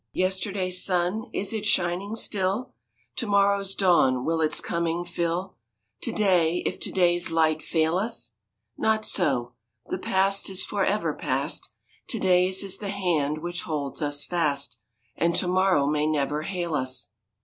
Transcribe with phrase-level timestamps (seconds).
[0.13, 2.73] Yesterday's sun: is it shining still?
[3.17, 5.57] To morrow's dawn: will its coming fill
[6.01, 8.31] To day, if to day's light fail us?
[8.79, 9.53] Not so.
[9.85, 11.71] The past is forever past;
[12.07, 14.79] To day's is the hand which holds us fast,
[15.15, 17.09] And to morrow may never hail us.